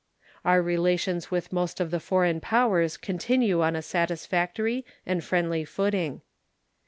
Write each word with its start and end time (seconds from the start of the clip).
Our 0.43 0.63
relations 0.63 1.29
with 1.29 1.53
most 1.53 1.79
of 1.79 1.91
the 1.91 1.99
foreign 1.99 2.39
powers 2.41 2.97
continue 2.97 3.61
on 3.61 3.75
a 3.75 3.83
satisfactory 3.83 4.83
and 5.05 5.23
friendly 5.23 5.63
footing. 5.63 6.21